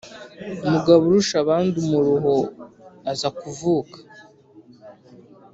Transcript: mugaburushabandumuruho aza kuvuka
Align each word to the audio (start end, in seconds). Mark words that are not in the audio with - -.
mugaburushabandumuruho 0.69 2.35
aza 3.11 3.29
kuvuka 3.37 3.97